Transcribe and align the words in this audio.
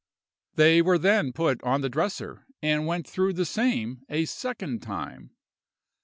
They 0.55 0.81
were 0.81 0.97
then 0.97 1.31
put 1.31 1.61
on 1.61 1.81
the 1.81 1.87
dresser, 1.89 2.47
and 2.59 2.87
went 2.87 3.07
through 3.07 3.33
the 3.33 3.45
same 3.45 4.01
a 4.09 4.25
second 4.25 4.81
time. 4.81 5.29